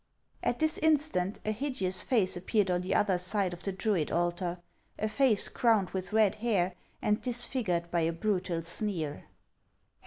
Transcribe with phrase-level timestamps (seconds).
[0.41, 4.57] At this instant a hideous face appeared on the other side of the Druid altar,
[4.97, 9.25] a face crowned with red hair, and disfigured by a brutal sneer.